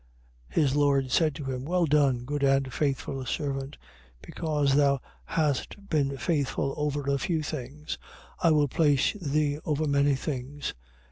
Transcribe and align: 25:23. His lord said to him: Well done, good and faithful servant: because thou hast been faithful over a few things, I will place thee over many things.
25:23. 0.53 0.61
His 0.63 0.75
lord 0.75 1.11
said 1.11 1.35
to 1.35 1.43
him: 1.43 1.63
Well 1.63 1.85
done, 1.85 2.25
good 2.25 2.41
and 2.41 2.73
faithful 2.73 3.23
servant: 3.27 3.77
because 4.23 4.73
thou 4.73 4.99
hast 5.25 5.89
been 5.89 6.17
faithful 6.17 6.73
over 6.75 7.01
a 7.03 7.19
few 7.19 7.43
things, 7.43 7.99
I 8.41 8.49
will 8.49 8.67
place 8.67 9.13
thee 9.21 9.59
over 9.63 9.85
many 9.85 10.15
things. 10.15 10.73